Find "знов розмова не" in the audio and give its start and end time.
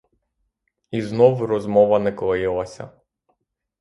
1.01-2.11